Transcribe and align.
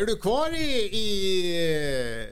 Är 0.00 0.06
du 0.06 0.16
kvar 0.16 0.54
i, 0.54 0.96
i 0.96 2.28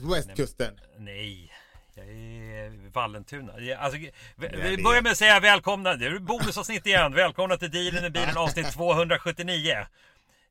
på 0.00 0.08
västkusten? 0.08 0.74
Nej, 0.98 1.52
jag 1.94 2.06
är 2.06 2.10
i 2.10 2.90
Vallentuna. 2.92 3.52
Alltså, 3.78 3.98
vi, 4.36 4.82
börjar 4.82 5.02
med 5.02 5.12
att 5.12 5.18
säga 5.18 5.40
välkomna. 5.40 5.94
Det 5.94 6.06
är 6.06 6.18
bonusavsnitt 6.18 6.86
igen. 6.86 7.14
Välkomna 7.14 7.56
till 7.56 7.70
Dealen 7.70 8.04
i 8.04 8.10
bilen 8.10 8.36
avsnitt 8.36 8.72
279. 8.72 9.86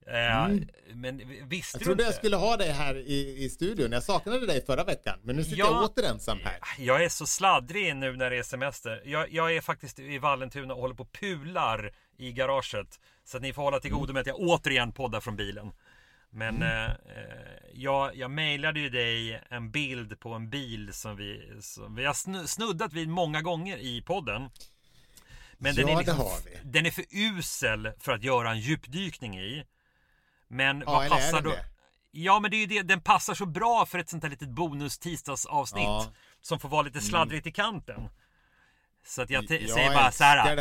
Mm. 0.08 0.68
Men 0.94 1.22
visste 1.50 1.78
jag 1.78 1.86
trodde 1.86 2.04
jag 2.04 2.14
skulle 2.14 2.36
ha 2.36 2.58
dig 2.58 2.72
här 2.72 2.96
i, 2.96 3.44
i 3.46 3.50
studion. 3.50 3.92
Jag 3.92 4.04
saknade 4.04 4.46
dig 4.46 4.66
förra 4.66 4.84
veckan. 4.84 5.20
Men 5.24 5.36
nu 5.36 5.44
sitter 5.44 5.58
ja, 5.58 5.66
jag 5.66 5.84
åter 5.84 6.04
ensam 6.04 6.40
här. 6.44 6.60
Jag 6.78 7.04
är 7.04 7.10
så 7.10 7.26
sladdrig 7.26 7.96
nu 7.96 8.16
när 8.16 8.30
det 8.30 8.38
är 8.38 8.44
semester. 8.44 9.02
Jag, 9.06 9.34
jag 9.34 9.56
är 9.56 9.62
faktiskt 9.62 10.00
i 10.00 10.18
Vallentuna 10.18 10.74
och 10.74 10.82
håller 10.82 10.96
på 10.96 11.04
och 11.04 11.12
pular 11.12 11.92
i 12.18 12.32
garaget. 12.32 13.00
Så 13.26 13.38
att 13.38 13.44
ni 13.44 13.54
får 13.54 13.62
hålla 13.62 13.80
till 13.80 13.92
godo 13.92 14.14
med 14.14 14.22
att 14.22 14.28
jag 14.28 14.40
återigen 14.40 14.92
poddar 14.92 15.20
från 15.20 15.36
bilen. 15.36 15.72
Men 16.36 16.56
mm. 16.56 16.92
eh, 16.92 16.96
jag, 17.74 18.16
jag 18.16 18.32
mejlade 18.32 18.80
ju 18.80 18.90
dig 18.90 19.42
en 19.50 19.72
bild 19.72 20.20
på 20.20 20.34
en 20.34 20.50
bil 20.50 20.94
som 20.94 21.16
vi, 21.16 21.58
som 21.62 21.96
vi 21.96 22.06
har 22.06 22.48
snuddat 22.48 22.94
vid 22.94 23.10
många 23.10 23.42
gånger 23.42 23.78
i 23.78 24.02
podden. 24.02 24.50
Men 25.58 25.76
ja, 25.76 25.86
den, 25.86 25.90
är 25.90 25.98
liksom, 25.98 26.26
den 26.64 26.86
är 26.86 26.92
för 26.92 27.06
usel 27.12 27.92
för 28.00 28.12
att 28.12 28.24
göra 28.24 28.52
en 28.52 28.60
djupdykning 28.60 29.40
i. 29.40 29.66
Men 30.48 30.80
ja, 30.80 30.86
vad 30.86 31.10
passar 31.10 31.42
då? 31.42 31.50
Det? 31.50 31.66
Ja, 32.12 32.40
men 32.40 32.52
det 32.52 32.58
är 32.58 32.60
ju 32.60 32.66
det. 32.66 32.82
Den 32.82 33.02
passar 33.02 33.34
så 33.34 33.46
bra 33.46 33.86
för 33.86 34.00
ett 34.00 34.10
sånt 34.10 34.24
här 34.24 34.30
litet 34.30 34.50
bonus 34.50 35.00
tisdagsavsnitt. 35.00 35.84
Ja. 35.84 36.14
Som 36.42 36.60
får 36.60 36.70
vara 36.70 36.82
lite 36.82 37.00
mm. 37.00 37.10
sladdrigt 37.10 37.48
i 37.48 37.52
kanten. 37.52 38.10
Så 39.06 39.22
att 39.22 39.30
jag, 39.30 39.44
jag 39.44 39.70
säger 39.70 39.94
bara 39.94 40.12
så 40.12 40.24
här. 40.24 40.56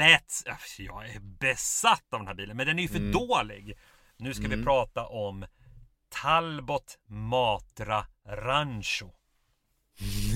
Let's... 0.00 0.56
Jag 0.78 1.08
är 1.08 1.20
besatt 1.20 2.04
av 2.12 2.18
den 2.18 2.26
här 2.26 2.34
bilen. 2.34 2.56
Men 2.56 2.66
den 2.66 2.78
är 2.78 2.82
ju 2.82 2.88
för 2.88 2.96
mm. 2.96 3.12
dålig. 3.12 3.78
Nu 4.20 4.34
ska 4.34 4.44
mm. 4.44 4.58
vi 4.58 4.64
prata 4.64 5.06
om 5.06 5.46
Talbot 6.08 6.98
Matra 7.06 8.06
Rancho. 8.28 9.10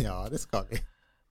Ja, 0.02 0.28
det 0.30 0.38
ska 0.38 0.62
vi. 0.62 0.78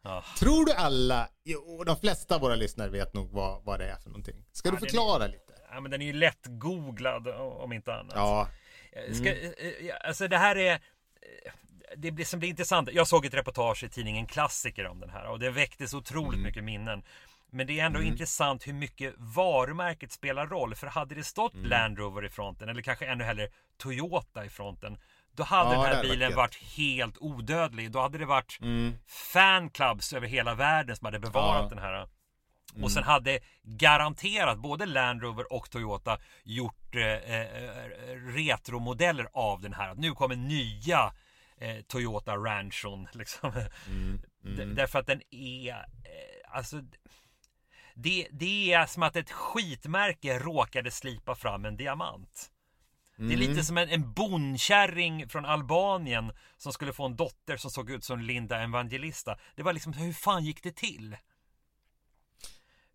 Ja. 0.03 0.23
Tror 0.39 0.65
du 0.65 0.73
alla, 0.73 1.29
jo, 1.43 1.83
de 1.85 1.97
flesta 1.97 2.35
av 2.35 2.41
våra 2.41 2.55
lyssnare 2.55 2.89
vet 2.89 3.13
nog 3.13 3.31
vad, 3.31 3.63
vad 3.63 3.79
det 3.79 3.85
är 3.85 3.95
för 3.95 4.09
någonting. 4.09 4.45
Ska 4.51 4.69
ja, 4.69 4.71
du 4.71 4.77
förklara 4.77 5.23
är, 5.23 5.29
lite? 5.29 5.53
Ja, 5.71 5.81
men 5.81 5.91
den 5.91 6.01
är 6.01 6.05
ju 6.05 6.13
lätt 6.13 6.45
googlad 6.45 7.27
om 7.37 7.73
inte 7.73 7.93
annat. 7.93 8.13
Ja. 8.15 8.47
Mm. 8.91 9.15
Ska, 9.15 9.35
eh, 9.35 9.49
eh, 9.49 9.95
alltså 10.07 10.27
det 10.27 10.37
här 10.37 10.55
är 10.55 10.81
det 11.95 12.11
blir, 12.11 12.25
som 12.25 12.39
blir 12.39 12.49
intressant. 12.49 12.89
Jag 12.91 13.07
såg 13.07 13.25
ett 13.25 13.33
reportage 13.33 13.83
i 13.83 13.89
tidningen 13.89 14.27
Klassiker 14.27 14.87
om 14.87 14.99
den 14.99 15.09
här 15.09 15.29
och 15.29 15.39
det 15.39 15.49
väckte 15.49 15.87
så 15.87 15.97
otroligt 15.97 16.33
mm. 16.33 16.43
mycket 16.43 16.63
minnen. 16.63 17.03
Men 17.53 17.67
det 17.67 17.79
är 17.79 17.85
ändå 17.85 17.99
mm. 17.99 18.11
intressant 18.11 18.67
hur 18.67 18.73
mycket 18.73 19.13
varumärket 19.17 20.11
spelar 20.11 20.47
roll. 20.47 20.75
För 20.75 20.87
hade 20.87 21.15
det 21.15 21.23
stått 21.23 21.53
mm. 21.53 21.69
Land 21.69 21.97
Rover 21.97 22.25
i 22.25 22.29
fronten 22.29 22.69
eller 22.69 22.81
kanske 22.81 23.05
ännu 23.05 23.23
hellre 23.23 23.47
Toyota 23.77 24.45
i 24.45 24.49
fronten. 24.49 24.97
Då 25.35 25.43
hade 25.43 25.75
ja, 25.75 25.81
den 25.81 25.95
här 25.95 26.03
bilen 26.03 26.35
varit 26.35 26.55
helt 26.55 27.17
odödlig. 27.19 27.91
Då 27.91 28.01
hade 28.01 28.17
det 28.17 28.25
varit 28.25 28.59
mm. 28.61 28.93
fanclubs 29.07 30.13
över 30.13 30.27
hela 30.27 30.55
världen 30.55 30.95
som 30.95 31.05
hade 31.05 31.19
bevarat 31.19 31.61
ja. 31.63 31.69
den 31.69 31.77
här. 31.77 31.93
Mm. 32.73 32.83
Och 32.83 32.91
sen 32.91 33.03
hade 33.03 33.39
garanterat 33.63 34.57
både 34.57 34.85
Land 34.85 35.21
Rover 35.21 35.53
och 35.53 35.69
Toyota 35.69 36.17
gjort 36.43 36.95
eh, 36.95 37.03
eh, 37.03 37.89
retromodeller 38.35 39.27
av 39.33 39.61
den 39.61 39.73
här. 39.73 39.95
Nu 39.95 40.11
kommer 40.11 40.35
nya 40.35 41.13
eh, 41.57 41.81
Toyota 41.87 42.35
Ranchon 42.35 43.07
liksom. 43.13 43.51
Mm. 43.87 44.21
Mm. 44.45 44.75
Därför 44.75 44.99
att 44.99 45.07
den 45.07 45.21
är 45.31 45.69
eh, 45.69 46.57
alltså 46.57 46.81
det, 47.95 48.27
det 48.31 48.73
är 48.73 48.85
som 48.85 49.03
att 49.03 49.15
ett 49.15 49.31
skitmärke 49.31 50.39
råkade 50.39 50.91
slipa 50.91 51.35
fram 51.35 51.65
en 51.65 51.77
diamant. 51.77 52.49
Mm. 53.17 53.29
Det 53.29 53.35
är 53.35 53.37
lite 53.37 53.51
mm. 53.51 53.63
som 53.63 53.77
en, 53.77 53.89
en 53.89 54.13
bondkärring 54.13 55.29
från 55.29 55.45
Albanien 55.45 56.31
som 56.57 56.73
skulle 56.73 56.93
få 56.93 57.05
en 57.05 57.15
dotter 57.15 57.57
som 57.57 57.71
såg 57.71 57.91
ut 57.91 58.03
som 58.03 58.19
Linda 58.19 58.63
Evangelista. 58.63 59.37
Det 59.55 59.63
var 59.63 59.73
liksom, 59.73 59.93
hur 59.93 60.13
fan 60.13 60.45
gick 60.45 60.63
det 60.63 60.75
till? 60.75 61.17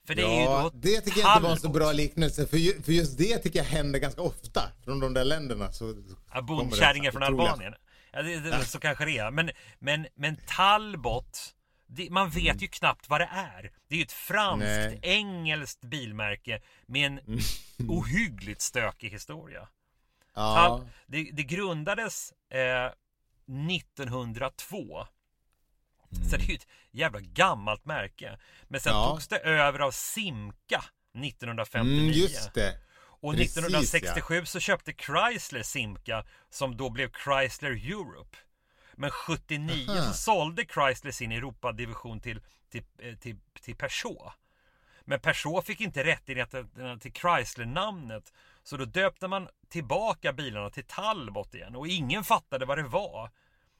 För 0.06 0.14
det 0.14 0.22
ja, 0.22 0.28
är 0.28 0.40
ju 0.40 0.46
då 0.46 0.70
det 0.74 1.00
tycker 1.00 1.20
jag 1.20 1.36
inte 1.36 1.42
var 1.42 1.50
en 1.50 1.60
så 1.60 1.68
bra 1.68 1.92
liknelse. 1.92 2.46
För, 2.46 2.56
ju, 2.56 2.82
för 2.82 2.92
just 2.92 3.18
det 3.18 3.38
tycker 3.38 3.58
jag 3.58 3.66
händer 3.66 3.98
ganska 3.98 4.22
ofta 4.22 4.62
från 4.84 5.00
de 5.00 5.14
där 5.14 5.24
länderna. 5.24 5.72
Så 5.72 5.94
ja, 6.34 6.42
bondkärringar 6.42 7.10
från 7.10 7.22
Albanien. 7.22 7.74
Ja, 8.12 8.22
det, 8.22 8.40
det, 8.40 8.64
så 8.64 8.80
kanske 8.80 9.04
det 9.04 9.18
är. 9.18 9.30
Men, 9.30 9.50
men, 9.78 10.06
men 10.14 10.36
Talbot 10.46 11.54
det, 11.88 12.10
man 12.10 12.30
vet 12.30 12.44
mm. 12.44 12.58
ju 12.58 12.68
knappt 12.68 13.08
vad 13.08 13.20
det 13.20 13.28
är. 13.32 13.70
Det 13.88 13.94
är 13.94 13.98
ju 13.98 14.02
ett 14.02 14.12
franskt, 14.12 14.66
Nej. 14.66 14.98
engelskt 15.02 15.80
bilmärke 15.80 16.60
med 16.86 17.06
en 17.06 17.18
mm. 17.18 17.40
ohyggligt 17.88 18.60
stökig 18.60 19.10
historia. 19.10 19.68
Ja. 20.34 20.84
Det, 21.06 21.30
det 21.32 21.42
grundades 21.42 22.32
eh, 22.50 22.92
1902. 23.76 25.06
Mm. 26.12 26.28
Så 26.28 26.36
det 26.36 26.42
är 26.44 26.48
ju 26.48 26.54
ett 26.54 26.66
jävla 26.90 27.20
gammalt 27.20 27.84
märke. 27.84 28.38
Men 28.68 28.80
sen 28.80 28.92
ja. 28.92 29.08
togs 29.08 29.28
det 29.28 29.38
över 29.38 29.78
av 29.78 29.90
Simca 29.90 30.84
1959. 31.24 31.98
Mm, 31.98 32.12
just 32.12 32.54
det. 32.54 32.78
Och 33.20 33.32
Precis, 33.32 33.56
1967 33.56 34.34
ja. 34.34 34.44
så 34.44 34.60
köpte 34.60 34.92
Chrysler 34.92 35.62
Simca 35.62 36.24
som 36.50 36.76
då 36.76 36.90
blev 36.90 37.10
Chrysler 37.24 37.70
Europe. 37.70 38.36
Men 38.98 39.10
79 39.10 39.86
Aha. 39.88 40.02
så 40.02 40.12
sålde 40.12 40.64
Chrysler 40.64 41.10
sin 41.10 41.32
Europadivision 41.32 42.20
till, 42.20 42.40
till, 42.70 42.82
eh, 42.98 43.14
till, 43.14 43.36
till 43.60 43.76
Peugeot. 43.76 44.32
Men 45.04 45.20
Peugeot 45.20 45.66
fick 45.66 45.80
inte 45.80 46.04
rättigheterna 46.04 46.98
till 46.98 47.12
Chrysler-namnet. 47.12 48.32
Så 48.62 48.76
då 48.76 48.84
döpte 48.84 49.28
man 49.28 49.48
tillbaka 49.68 50.32
bilarna 50.32 50.70
till 50.70 50.84
Talbot 50.84 51.54
igen. 51.54 51.76
Och 51.76 51.88
ingen 51.88 52.24
fattade 52.24 52.66
vad 52.66 52.78
det 52.78 52.88
var. 52.88 53.30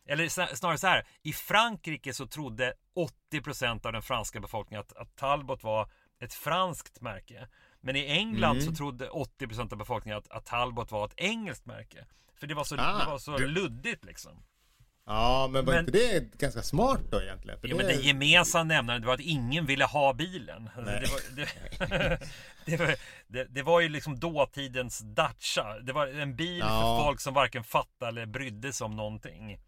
Eller 0.07 0.29
snarare 0.55 0.79
så 0.79 0.87
här. 0.87 1.07
I 1.23 1.33
Frankrike 1.33 2.15
så 2.15 2.27
trodde 2.27 2.75
80% 3.33 3.87
av 3.87 3.93
den 3.93 4.03
franska 4.03 4.41
befolkningen 4.41 4.81
att, 4.81 4.93
att 4.93 5.17
Talbot 5.17 5.63
var 5.63 5.91
ett 6.21 6.35
franskt 6.35 7.01
märke. 7.01 7.49
Men 7.81 7.97
i 7.97 8.07
England 8.07 8.57
mm. 8.57 8.67
så 8.67 8.75
trodde 8.75 9.09
80% 9.09 9.73
av 9.73 9.79
befolkningen 9.79 10.19
att, 10.19 10.31
att 10.31 10.47
Talbot 10.47 10.91
var 10.91 11.05
ett 11.05 11.15
engelskt 11.17 11.67
märke. 11.67 12.07
För 12.37 12.47
det 12.47 12.55
var 12.55 12.65
så, 12.65 12.77
ah, 12.79 12.99
det 12.99 13.11
var 13.11 13.19
så 13.19 13.37
du... 13.37 13.47
luddigt 13.47 14.05
liksom. 14.05 14.43
Ja, 15.09 15.49
men 15.53 15.65
var 15.65 15.73
men, 15.73 15.81
inte 15.85 15.99
det 15.99 16.39
ganska 16.39 16.63
smart 16.63 17.01
då 17.11 17.23
egentligen? 17.23 17.61
För 17.61 17.69
jo, 17.69 17.79
det... 17.79 17.85
men 17.85 17.95
den 17.95 18.03
gemensamma 18.03 18.65
nämnaren 18.65 19.07
var 19.07 19.15
att 19.15 19.21
ingen 19.21 19.67
ville 19.67 19.85
ha 19.85 20.13
bilen. 20.13 20.71
Alltså, 20.77 20.93
det, 20.93 21.11
var, 21.11 21.37
det, 21.37 22.19
det, 22.65 22.77
var, 22.77 22.95
det, 23.27 23.45
det, 23.45 23.63
var 23.63 23.81
ju 23.81 23.89
liksom 23.89 24.19
dåtidens 24.19 24.99
Dacia. 24.99 25.79
Det 25.79 25.93
var 25.93 26.07
en 26.07 26.37
bil 26.37 26.59
ja. 26.59 26.69
för 26.69 27.05
folk 27.05 27.21
som 27.21 27.35
varken 27.35 27.65
fattade 27.65 28.09
eller 28.09 28.27
brydde 28.27 28.73
sig 28.73 28.85
om 28.85 28.97
någonting. 28.97 29.59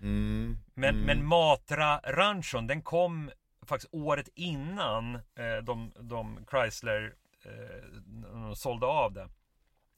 Mm, 0.00 0.58
men, 0.74 0.94
mm. 0.94 1.06
men 1.06 1.26
Matra 1.26 2.00
Ranchon, 2.04 2.66
den 2.66 2.82
kom 2.82 3.30
faktiskt 3.66 3.94
året 3.94 4.28
innan 4.34 5.14
eh, 5.14 5.64
de, 5.64 5.92
de 6.00 6.46
Chrysler 6.50 7.12
eh, 7.44 8.52
sålde 8.54 8.86
av 8.86 9.12
det. 9.12 9.28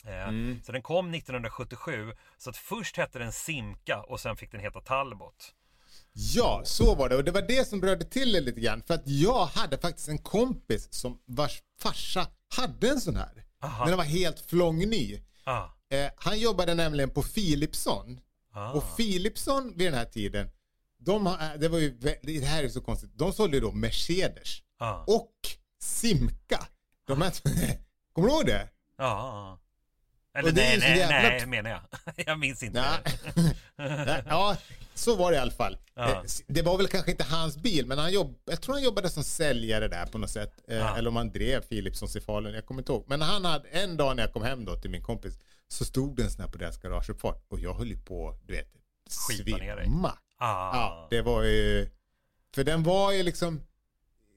Eh, 0.07 0.29
mm. 0.29 0.61
Så 0.65 0.73
den 0.73 0.83
kom 0.83 1.15
1977. 1.15 2.13
Så 2.39 2.51
att 2.51 2.57
först 2.57 2.97
hette 2.97 3.19
den 3.19 3.33
Simca 3.33 4.03
och 4.03 4.21
sen 4.21 4.37
fick 4.37 4.53
den 4.53 4.61
heta 4.61 4.81
Talbot. 4.81 5.55
Ja, 6.13 6.63
så 6.65 6.95
var 6.95 7.09
det. 7.09 7.17
Och 7.17 7.25
det 7.25 7.31
var 7.31 7.43
det 7.43 7.69
som 7.69 7.83
rörde 7.83 8.05
till 8.05 8.33
det 8.33 8.41
lite 8.41 8.61
grann. 8.61 8.83
För 8.83 8.95
att 8.95 9.03
jag 9.09 9.47
hade 9.47 9.79
faktiskt 9.79 10.09
en 10.09 10.19
kompis 10.19 10.93
som 10.93 11.19
vars 11.25 11.63
farsa 11.81 12.27
hade 12.57 12.89
en 12.89 13.01
sån 13.01 13.16
här. 13.16 13.45
Aha. 13.63 13.78
Men 13.78 13.89
den 13.89 13.97
var 13.97 14.04
helt 14.04 14.41
flångny. 14.41 15.21
Ah. 15.45 15.65
Eh, 15.91 16.10
han 16.16 16.41
jobbade 16.41 16.75
nämligen 16.75 17.10
på 17.10 17.22
Philipson. 17.22 18.21
Ah. 18.53 18.72
Och 18.72 18.97
Philipson 18.97 19.72
vid 19.77 19.87
den 19.87 19.95
här 19.95 20.05
tiden, 20.05 20.51
de, 20.98 21.27
eh, 21.27 21.33
det, 21.59 21.69
var 21.69 21.78
ju, 21.78 21.98
det 22.22 22.45
här 22.45 22.65
är 22.65 22.69
så 22.69 22.81
konstigt, 22.81 23.10
de 23.15 23.33
sålde 23.33 23.57
ju 23.57 23.60
då 23.60 23.72
Mercedes. 23.72 24.59
Ah. 24.78 25.05
Och 25.07 25.33
Simca. 25.83 26.66
De 27.07 27.22
här, 27.22 27.33
kommer 28.13 28.28
du 28.28 28.34
ihåg 28.34 28.47
det? 28.47 28.69
Ja. 28.98 29.59
Eller 30.34 30.53
nej, 30.53 30.79
nej, 30.79 30.99
jävla... 30.99 31.29
nej, 31.29 31.47
menar 31.47 31.71
jag. 31.71 31.81
jag 32.27 32.39
minns 32.39 32.63
inte. 32.63 32.84
ja, 34.27 34.57
så 34.95 35.17
var 35.17 35.31
det 35.31 35.37
i 35.37 35.41
alla 35.41 35.53
fall. 35.53 35.79
Ja. 35.95 36.11
Eh, 36.11 36.23
det 36.47 36.63
var 36.63 36.77
väl 36.77 36.89
kanske 36.89 37.11
inte 37.11 37.25
hans 37.25 37.57
bil, 37.57 37.87
men 37.87 37.99
han 37.99 38.13
jobb... 38.13 38.39
jag 38.45 38.63
tror 38.63 38.75
han 38.75 38.83
jobbade 38.83 39.11
som 39.11 39.25
säljare 39.25 39.89
där 39.89 40.07
på 40.07 40.19
något 40.19 40.31
sätt. 40.31 40.53
Eh, 40.69 40.77
ja. 40.77 40.97
Eller 40.97 41.09
om 41.09 41.17
han 41.17 41.33
drev 41.33 41.61
Philipsons 41.61 42.17
i 42.17 42.21
Falun, 42.21 42.55
jag 42.55 42.67
kommer 42.67 42.81
inte 42.81 42.93
ihåg. 42.93 43.05
Men 43.09 43.23
han 43.23 43.45
hade, 43.45 43.69
en 43.69 43.97
dag 43.97 44.17
när 44.17 44.23
jag 44.23 44.33
kom 44.33 44.43
hem 44.43 44.65
då 44.65 44.77
till 44.77 44.91
min 44.91 45.03
kompis, 45.03 45.39
så 45.69 45.84
stod 45.84 46.17
det 46.17 46.23
en 46.23 46.31
sån 46.31 46.41
här 46.41 46.49
på 46.49 46.59
deras 46.59 46.79
garageuppfart. 46.79 47.45
Och 47.49 47.61
jag 47.61 47.75
höll 47.75 47.89
ju 47.89 47.99
på, 47.99 48.39
du 48.47 48.53
vet, 48.53 48.69
svimma. 49.09 50.19
Ah. 50.39 50.77
Ja, 50.77 51.07
det 51.11 51.23
var 51.23 51.43
ju... 51.43 51.91
För 52.55 52.65
den 52.65 52.83
var 52.83 53.13
ju 53.13 53.23
liksom 53.23 53.61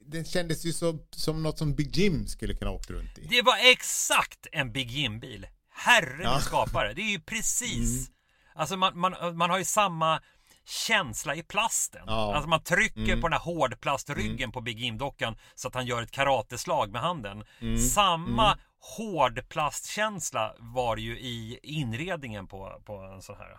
den 0.07 0.25
kändes 0.25 0.65
ju 0.65 0.73
så, 0.73 0.99
som 1.11 1.43
något 1.43 1.57
som 1.57 1.75
Big 1.75 1.97
Jim 1.97 2.27
skulle 2.27 2.53
kunna 2.53 2.71
åkt 2.71 2.89
runt 2.89 3.17
i. 3.17 3.27
Det 3.29 3.41
var 3.41 3.71
exakt 3.71 4.47
en 4.51 4.71
Big 4.71 4.91
Jim-bil. 4.91 5.47
Herren 5.75 6.31
ja. 6.31 6.39
skapare. 6.39 6.93
Det 6.93 7.01
är 7.01 7.11
ju 7.11 7.19
precis. 7.19 8.07
Mm. 8.07 8.15
Alltså 8.55 8.77
man, 8.77 8.99
man, 8.99 9.37
man 9.37 9.49
har 9.49 9.57
ju 9.57 9.65
samma 9.65 10.21
känsla 10.65 11.35
i 11.35 11.43
plasten. 11.43 12.03
Ja. 12.07 12.35
Alltså 12.35 12.49
man 12.49 12.63
trycker 12.63 13.01
mm. 13.01 13.21
på 13.21 13.27
den 13.27 13.33
här 13.33 13.45
hårdplastryggen 13.45 14.39
mm. 14.39 14.51
på 14.51 14.61
Big 14.61 14.79
Jim-dockan 14.79 15.37
så 15.55 15.67
att 15.67 15.75
han 15.75 15.85
gör 15.85 16.01
ett 16.01 16.11
karateslag 16.11 16.91
med 16.91 17.01
handen. 17.01 17.43
Mm. 17.59 17.77
Samma 17.77 18.45
mm. 18.51 18.59
hårdplastkänsla 18.97 20.55
var 20.59 20.95
det 20.95 21.01
ju 21.01 21.19
i 21.19 21.59
inredningen 21.63 22.47
på, 22.47 22.81
på 22.85 22.97
en 22.97 23.21
sån 23.21 23.37
här. 23.37 23.57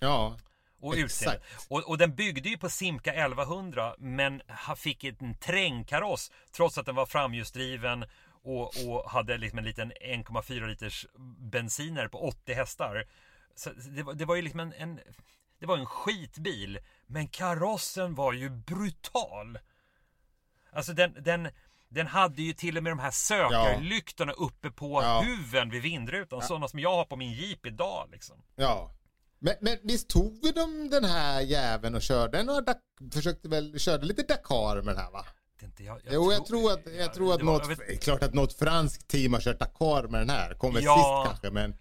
Ja. 0.00 0.36
Och 0.80 0.94
utseende. 0.96 1.40
Och, 1.68 1.88
och 1.88 1.98
den 1.98 2.14
byggde 2.14 2.48
ju 2.48 2.58
på 2.58 2.68
Simca 2.68 3.12
1100 3.12 3.94
men 3.98 4.42
fick 4.76 5.04
en 5.04 5.34
trängkaross 5.34 6.30
trots 6.52 6.78
att 6.78 6.86
den 6.86 6.94
var 6.94 7.06
framhjulsdriven 7.06 8.04
och, 8.42 8.72
och 8.88 9.10
hade 9.10 9.38
liksom 9.38 9.58
en 9.58 9.64
liten 9.64 9.92
1,4 9.92 10.66
liters 10.66 11.06
bensiner 11.38 12.08
på 12.08 12.28
80 12.28 12.52
hästar. 12.52 13.04
Så 13.54 13.70
det, 13.70 14.02
var, 14.02 14.14
det 14.14 14.24
var 14.24 14.36
ju 14.36 14.42
liksom 14.42 14.60
en, 14.60 14.72
en, 14.72 15.00
det 15.60 15.66
var 15.66 15.78
en 15.78 15.86
skitbil 15.86 16.78
men 17.06 17.28
karossen 17.28 18.14
var 18.14 18.32
ju 18.32 18.50
brutal. 18.50 19.58
Alltså 20.72 20.92
den, 20.92 21.16
den, 21.22 21.48
den 21.88 22.06
hade 22.06 22.42
ju 22.42 22.52
till 22.52 22.76
och 22.76 22.82
med 22.82 22.92
de 22.92 22.98
här 22.98 23.10
sökarlyktorna 23.10 24.32
ja. 24.36 24.44
uppe 24.44 24.70
på 24.70 25.02
ja. 25.02 25.20
huven 25.26 25.70
vid 25.70 25.82
vindrutan. 25.82 26.38
Ja. 26.42 26.46
Sådana 26.46 26.68
som 26.68 26.80
jag 26.80 26.96
har 26.96 27.04
på 27.04 27.16
min 27.16 27.32
jeep 27.32 27.66
idag 27.66 28.08
liksom. 28.12 28.42
Ja. 28.56 28.94
Men, 29.38 29.54
men 29.60 29.78
visst 29.82 30.08
tog 30.08 30.38
vi 30.42 30.52
dem 30.52 30.88
den 30.90 31.04
här 31.04 31.40
jäveln 31.40 31.94
och 31.94 32.02
körde 32.02 32.38
den 32.38 32.48
och 32.48 32.64
försökte 33.12 33.48
väl, 33.48 33.78
körde 33.78 34.06
lite 34.06 34.22
Dakar 34.22 34.82
med 34.82 34.94
den 34.94 35.04
här 35.04 35.10
va? 35.10 35.26
Inte, 35.62 35.84
jag, 35.84 36.00
jag 36.04 36.14
jo, 36.14 36.32
jag 36.32 36.46
tror 36.46 36.72
att, 36.72 36.80
jag 36.98 37.14
tror 37.14 37.34
att 37.34 37.42
något, 37.42 37.68
vet... 37.68 38.02
klart 38.02 38.22
att 38.22 38.34
något 38.34 38.58
franskt 38.58 39.08
team 39.08 39.32
har 39.32 39.40
kört 39.40 39.58
Dakar 39.58 40.08
med 40.08 40.20
den 40.20 40.30
här. 40.30 40.54
Kommer 40.54 40.80
ja. 40.80 41.24
sist 41.24 41.30
kanske, 41.30 41.50
men... 41.50 41.76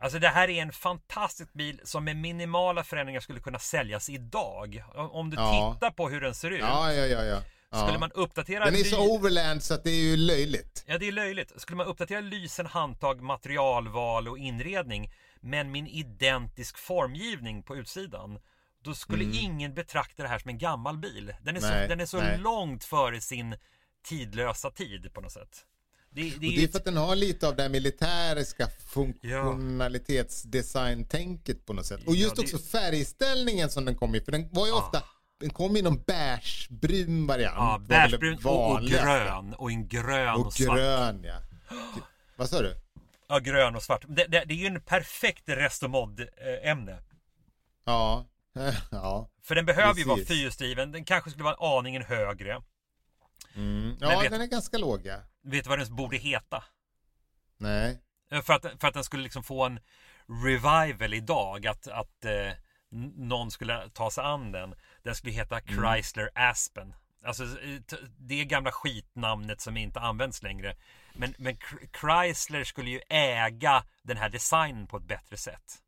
Alltså 0.00 0.18
det 0.18 0.28
här 0.28 0.50
är 0.50 0.62
en 0.62 0.72
fantastisk 0.72 1.52
bil 1.52 1.80
som 1.84 2.04
med 2.04 2.16
minimala 2.16 2.84
förändringar 2.84 3.20
skulle 3.20 3.40
kunna 3.40 3.58
säljas 3.58 4.08
idag. 4.08 4.84
Om 4.94 5.30
du 5.30 5.36
ja. 5.36 5.74
tittar 5.74 5.90
på 5.90 6.08
hur 6.08 6.20
den 6.20 6.34
ser 6.34 6.50
ut. 6.50 6.60
Ja, 6.60 6.92
ja, 6.92 7.06
ja, 7.06 7.24
ja. 7.24 7.42
Skulle 7.82 7.98
man 7.98 8.12
uppdatera... 8.12 8.64
Den 8.64 8.74
är 8.74 8.84
så 8.84 9.14
overland 9.14 9.62
så 9.62 9.74
att 9.74 9.84
det 9.84 9.90
är 9.90 10.10
ju 10.10 10.16
löjligt. 10.16 10.84
Ja, 10.86 10.98
det 10.98 11.08
är 11.08 11.12
löjligt. 11.12 11.52
Skulle 11.60 11.76
man 11.76 11.86
uppdatera 11.86 12.20
lysen, 12.20 12.66
handtag, 12.66 13.20
materialval 13.20 14.28
och 14.28 14.38
inredning 14.38 15.12
men 15.40 15.70
min 15.70 15.86
identisk 15.86 16.78
formgivning 16.78 17.62
på 17.62 17.76
utsidan 17.76 18.38
då 18.82 18.94
skulle 18.94 19.24
mm. 19.24 19.36
ingen 19.36 19.74
betrakta 19.74 20.22
det 20.22 20.28
här 20.28 20.38
som 20.38 20.48
en 20.48 20.58
gammal 20.58 20.98
bil. 20.98 21.34
Den 21.42 21.56
är 21.56 21.60
nej, 21.60 21.82
så, 21.82 21.88
den 21.88 22.00
är 22.00 22.06
så 22.06 22.36
långt 22.42 22.84
före 22.84 23.20
sin 23.20 23.56
tidlösa 24.02 24.70
tid 24.70 25.14
på 25.14 25.20
något 25.20 25.32
sätt. 25.32 25.64
Det, 26.10 26.22
det, 26.22 26.46
är, 26.46 26.56
det 26.56 26.64
är 26.64 26.68
för 26.68 26.78
att 26.78 26.84
den 26.84 26.96
har 26.96 27.16
lite 27.16 27.48
av 27.48 27.56
det 27.56 27.68
militäriska 27.68 28.68
funktionalitetsdesign-tänket 28.68 31.66
på 31.66 31.72
något 31.72 31.86
sätt. 31.86 32.00
Och 32.06 32.16
just 32.16 32.36
ja, 32.36 32.42
det... 32.42 32.44
också 32.54 32.58
färgställningen 32.58 33.70
som 33.70 33.84
den 33.84 33.96
kom 33.96 34.14
i, 34.14 34.20
för 34.20 34.32
den 34.32 34.48
var 34.52 34.66
ju 34.66 34.72
ah. 34.72 34.78
ofta 34.78 35.02
den 35.40 35.50
kom 35.50 35.76
i 35.76 35.82
någon 35.82 36.02
bärsbrun 36.02 37.26
variant. 37.26 37.56
Ja, 37.56 37.82
bärsbrun 37.88 38.38
och, 38.44 38.72
och, 38.72 38.82
grön. 38.82 39.54
Och 39.54 39.70
en 39.70 39.88
grön 39.88 40.34
och, 40.34 40.46
och 40.46 40.52
svart. 40.52 40.76
grön, 40.76 41.24
ja. 41.24 41.36
Vad 42.36 42.48
sa 42.48 42.62
du? 42.62 42.76
Ja, 43.28 43.38
grön 43.38 43.76
och 43.76 43.82
svart. 43.82 44.04
Det, 44.08 44.24
det, 44.24 44.44
det 44.44 44.54
är 44.54 44.58
ju 44.58 44.66
en 44.66 44.80
perfekt 44.80 45.48
restomod-ämne. 45.48 47.02
Ja. 47.84 48.26
ja. 48.90 49.30
För 49.42 49.54
den 49.54 49.66
behöver 49.66 49.88
Precis. 49.88 50.06
ju 50.06 50.08
vara 50.08 50.24
fyrhjulsdriven. 50.24 50.92
Den 50.92 51.04
kanske 51.04 51.30
skulle 51.30 51.44
vara 51.44 51.78
aningen 51.78 52.02
högre. 52.02 52.62
Mm. 53.54 53.96
Ja, 54.00 54.20
vet, 54.20 54.30
den 54.30 54.40
är 54.40 54.46
ganska 54.46 54.78
låg. 54.78 55.06
Ja. 55.06 55.16
Vet 55.42 55.64
du 55.64 55.70
vad 55.70 55.78
den 55.78 55.96
borde 55.96 56.16
heta? 56.16 56.64
Nej. 57.56 58.02
Eh, 58.30 58.42
för 58.42 58.52
att, 58.52 58.80
för 58.80 58.88
att 58.88 58.94
den 58.94 59.04
skulle 59.04 59.22
liksom 59.22 59.42
få 59.42 59.64
en 59.64 59.80
revival 60.44 61.14
idag. 61.14 61.66
Att, 61.66 61.88
att 61.88 62.24
eh, 62.24 62.52
någon 63.16 63.50
skulle 63.50 63.90
ta 63.90 64.10
sig 64.10 64.24
an 64.24 64.52
den. 64.52 64.74
Den 65.02 65.14
skulle 65.14 65.32
heta 65.32 65.58
mm. 65.58 65.66
Chrysler 65.68 66.30
mm. 66.34 66.50
Aspen. 66.50 66.94
Alltså 67.24 67.44
det 68.18 68.44
gamla 68.44 68.72
skitnamnet 68.72 69.60
som 69.60 69.76
inte 69.76 70.00
används 70.00 70.42
längre. 70.42 70.76
Men, 71.14 71.34
men 71.38 71.56
Chrysler 72.00 72.64
skulle 72.64 72.90
ju 72.90 73.00
äga 73.08 73.84
den 74.02 74.16
här 74.16 74.28
designen 74.28 74.86
på 74.86 74.96
ett 74.96 75.08
bättre 75.08 75.36
sätt. 75.36 75.82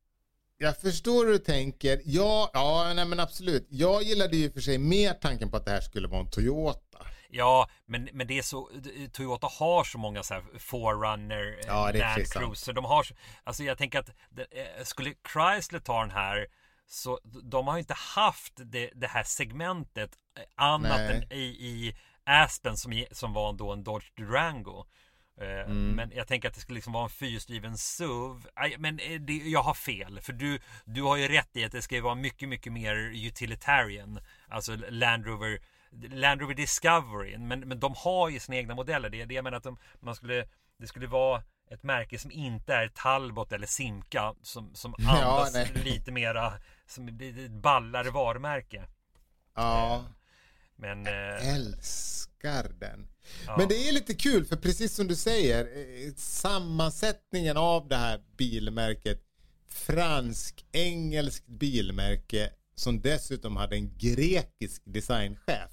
Jag 0.62 0.79
förstår 0.79 1.27
hur 1.27 1.33
du 1.33 1.39
tänker. 1.39 2.01
Ja, 2.05 2.51
ja 2.53 2.93
nej 2.95 3.05
men 3.05 3.21
absolut. 3.21 3.67
Jag 3.71 4.03
gillade 4.03 4.37
ju 4.37 4.53
för 4.53 4.61
sig 4.61 4.79
mer 4.79 5.12
tanken 5.12 5.51
på 5.51 5.57
att 5.57 5.65
det 5.65 5.71
här 5.71 5.81
skulle 5.81 6.09
vara 6.09 6.21
en 6.21 6.31
Toyota. 6.31 7.07
Ja, 7.31 7.69
men, 7.87 8.09
men 8.12 8.27
det 8.27 8.39
är 8.39 8.43
så 8.43 8.71
Toyota 9.12 9.47
har 9.47 9.85
så 9.85 9.99
många 9.99 10.23
så 10.23 10.35
här 10.35 10.45
Forerunner, 10.59 11.61
ja, 11.67 11.91
Land 11.95 12.33
Cruiser. 12.33 12.73
De 12.73 12.85
har 12.85 13.07
alltså 13.45 13.65
jag 13.65 13.79
tänker 13.79 13.99
att 13.99 14.09
eh, 14.09 14.85
skulle 14.85 15.15
Chrysler 15.33 15.79
ta 15.79 16.01
den 16.01 16.11
här 16.11 16.47
så 16.87 17.21
de 17.43 17.67
har 17.67 17.79
inte 17.79 17.95
haft 17.95 18.53
det, 18.57 18.91
det 18.95 19.07
här 19.07 19.25
segmentet 19.25 20.11
eh, 20.37 20.43
annat 20.55 21.01
Nej. 21.01 21.17
än 21.17 21.33
i, 21.33 21.45
i 21.45 21.97
Aspen 22.25 22.77
som, 22.77 23.05
som 23.12 23.33
var 23.33 23.53
då 23.53 23.73
en 23.73 23.85
Dodge 23.85 24.12
Durango. 24.17 24.85
Eh, 25.41 25.61
mm. 25.61 25.91
Men 25.91 26.13
jag 26.15 26.27
tänker 26.27 26.49
att 26.49 26.55
det 26.55 26.61
skulle 26.61 26.75
liksom 26.75 26.93
vara 26.93 27.05
en 27.05 27.11
fyrhjulsdriven 27.11 27.79
SUV. 27.79 28.47
Men 28.79 28.99
eh, 28.99 29.21
det, 29.21 29.33
jag 29.33 29.63
har 29.63 29.75
fel. 29.75 30.21
För 30.21 30.33
du, 30.33 30.59
du 30.85 31.03
har 31.03 31.17
ju 31.17 31.29
rätt 31.29 31.57
i 31.57 31.65
att 31.65 31.73
det 31.73 31.83
ska 31.83 32.03
vara 32.03 32.15
mycket, 32.15 32.49
mycket 32.49 32.73
mer 32.73 32.95
utilitarian. 32.97 34.21
Alltså 34.49 34.77
Land 34.89 35.27
Rover, 35.27 35.59
Land 36.09 36.41
Rover 36.41 36.55
Discovery. 36.55 37.39
Men, 37.39 37.61
men 37.61 37.81
de 37.81 37.95
har 37.97 38.29
ju 38.29 38.41
sina 38.41 38.57
egna 38.57 38.75
modeller. 38.75 39.11
Det, 39.11 39.25
det 39.25 39.35
jag 39.35 39.45
menar 39.45 39.57
att 39.57 39.63
de, 39.63 39.79
man 40.01 40.15
skulle, 40.15 40.49
det 40.79 40.87
skulle 40.87 41.07
vara 41.07 41.43
ett 41.71 41.83
märke 41.83 42.19
som 42.19 42.31
inte 42.31 42.75
är 42.75 42.89
Talbot 42.89 43.53
eller 43.53 43.67
Simca. 43.67 44.35
Som, 44.43 44.75
som 44.75 44.95
andas 44.99 45.55
ja, 45.55 45.83
lite 45.85 46.13
mera 46.13 46.53
som 46.87 47.09
ett 47.09 47.51
ballare 47.51 48.11
varumärke. 48.11 48.85
Ja. 49.55 49.95
Eh, 49.97 50.03
men... 50.77 51.05
Jag 51.05 51.55
älskar 51.55 52.69
den. 52.79 53.09
Ja. 53.47 53.57
Men 53.59 53.69
det 53.69 53.89
är 53.89 53.93
lite 53.93 54.15
kul 54.15 54.45
för 54.45 54.57
precis 54.57 54.95
som 54.95 55.07
du 55.07 55.17
säger 55.17 55.65
eh, 55.65 56.13
sammansättningen 56.17 57.57
av 57.57 57.89
det 57.89 57.97
här 57.97 58.21
bilmärket 58.37 59.23
fransk-engelskt 59.69 61.47
bilmärke 61.47 62.51
som 62.75 63.01
dessutom 63.01 63.57
hade 63.57 63.77
en 63.77 63.99
grekisk 63.99 64.83
designchef. 64.85 65.71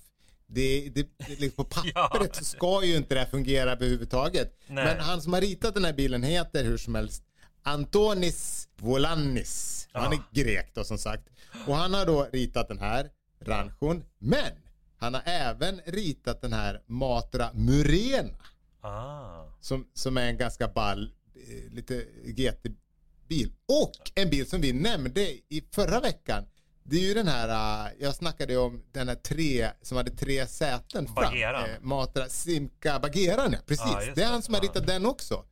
Det, 0.48 0.90
det, 0.90 1.08
det, 1.40 1.56
på 1.56 1.64
pappret 1.94 2.36
så 2.36 2.44
ska 2.44 2.84
ju 2.84 2.96
inte 2.96 3.14
det 3.14 3.20
här 3.20 3.28
fungera 3.28 3.72
överhuvudtaget. 3.72 4.60
Nej. 4.68 4.86
Men 4.86 5.00
han 5.00 5.22
som 5.22 5.34
har 5.34 5.42
ritat 5.42 5.74
den 5.74 5.86
här 5.86 5.94
bilen 5.94 6.24
heter 6.24 6.64
hur 6.64 6.78
som 6.78 6.96
helst 6.96 7.24
Antonis 7.64 8.68
Volanis. 8.76 9.88
Han 9.92 10.14
är 10.14 10.20
grek 10.32 10.72
då 10.74 10.84
som 10.84 10.98
sagt. 10.98 11.30
Och 11.68 11.76
han 11.76 11.94
har 11.94 12.06
då 12.06 12.28
ritat 12.34 12.68
den 12.68 12.80
här 12.80 13.10
ranchon. 13.40 14.04
Men 14.18 14.52
han 14.98 15.14
har 15.14 15.22
även 15.26 15.82
ritat 15.86 16.42
den 16.42 16.54
här 16.54 16.82
Matra 16.86 17.50
Murena. 17.54 18.38
Ah. 18.82 19.44
Som, 19.60 19.88
som 19.94 20.18
är 20.18 20.28
en 20.28 20.38
ganska 20.38 20.68
ball, 20.68 21.12
eh, 21.36 21.74
lite 21.74 22.06
GT-bil. 22.26 23.54
Och 23.66 24.12
en 24.16 24.30
bil 24.30 24.50
som 24.50 24.62
vi 24.62 24.74
nämnde 24.74 25.22
i 25.30 25.68
förra 25.72 26.00
veckan. 26.00 26.46
Det 26.84 26.96
är 26.96 27.02
ju 27.02 27.14
den 27.14 27.28
här, 27.28 27.48
uh, 27.88 27.94
jag 28.00 28.16
snackade 28.16 28.58
om 28.58 28.84
den 28.92 29.08
här 29.08 29.16
tre, 29.16 29.70
som 29.82 29.98
hade 29.98 30.12
tre 30.12 30.48
säten 30.48 31.06
fram. 31.06 31.16
Bageran. 31.16 31.70
Eh, 31.70 31.82
Matra 31.82 32.30
Simca 32.30 33.00
Bageran, 33.00 33.54
ja. 33.54 33.60
Precis. 33.66 33.86
Ah, 33.86 34.02
det 34.16 34.24
är 34.24 34.28
han 34.28 34.42
som 34.42 34.54
har 34.54 34.62
ritat 34.62 34.88
den 34.88 35.06
också. 35.06 35.46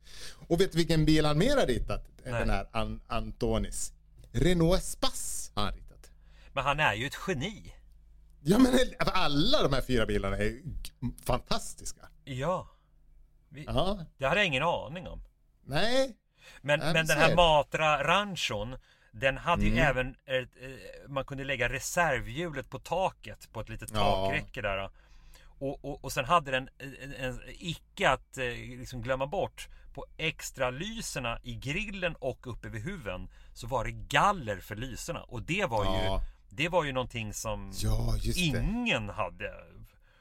Och 0.48 0.60
vet 0.60 0.72
du 0.72 0.78
vilken 0.78 1.04
bil 1.04 1.24
han 1.24 1.38
mer 1.38 1.56
har 1.56 1.66
ritat? 1.66 2.08
Nej. 2.24 2.32
Den 2.32 2.50
här 2.50 2.68
An 2.72 3.00
Antonis. 3.06 3.92
Renault 4.32 4.78
Espace 4.78 5.52
har 5.54 5.62
han 5.62 5.72
ritat. 5.72 6.10
Men 6.52 6.64
han 6.64 6.80
är 6.80 6.94
ju 6.94 7.06
ett 7.06 7.16
geni. 7.28 7.72
Ja 8.48 8.58
men 8.58 8.72
alla 8.98 9.62
de 9.62 9.72
här 9.72 9.82
fyra 9.82 10.06
bilarna 10.06 10.36
är 10.36 10.62
fantastiska. 11.24 12.08
Ja. 12.24 12.68
Vi, 13.48 13.64
ja. 13.64 13.98
Det 14.18 14.26
hade 14.26 14.40
jag 14.40 14.46
ingen 14.46 14.62
aning 14.62 15.08
om. 15.08 15.22
Nej. 15.64 16.16
Men, 16.60 16.80
men 16.80 17.06
den 17.06 17.18
här 17.18 17.36
Matra 17.36 18.04
Ranchon 18.04 18.76
den 19.12 19.36
hade 19.36 19.62
ju 19.62 19.72
mm. 19.72 19.84
även, 19.84 20.10
ett, 20.10 20.50
eh, 20.60 21.08
man 21.08 21.24
kunde 21.24 21.44
lägga 21.44 21.68
reservhjulet 21.68 22.70
på 22.70 22.78
taket 22.78 23.52
på 23.52 23.60
ett 23.60 23.68
litet 23.68 23.94
takräcke 23.94 24.60
ja. 24.60 24.62
där. 24.62 24.90
Och, 25.58 25.84
och, 25.84 26.04
och 26.04 26.12
sen 26.12 26.24
hade 26.24 26.50
den 26.50 26.68
en, 26.78 27.14
en, 27.14 27.40
icke 27.48 28.10
att 28.10 28.38
eh, 28.38 28.44
liksom 28.78 29.02
glömma 29.02 29.26
bort 29.26 29.68
på 29.94 30.06
extra 30.16 30.70
lyserna 30.70 31.38
i 31.42 31.54
grillen 31.54 32.16
och 32.16 32.46
uppe 32.46 32.68
vid 32.68 32.82
huven 32.82 33.28
så 33.54 33.66
var 33.66 33.84
det 33.84 33.92
galler 33.92 34.56
för 34.56 34.76
lyserna 34.76 35.22
och 35.22 35.42
det 35.42 35.64
var 35.64 35.84
ja. 35.84 36.22
Det 36.56 36.68
var 36.68 36.84
ju 36.84 36.92
någonting 36.92 37.34
som 37.34 37.72
ja, 37.74 38.14
ingen 38.36 39.08
hade. 39.08 39.52